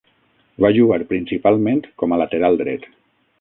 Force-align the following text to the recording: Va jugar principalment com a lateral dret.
Va 0.63 0.71
jugar 0.77 0.97
principalment 1.11 1.83
com 2.05 2.17
a 2.17 2.19
lateral 2.23 2.59
dret. 2.65 2.89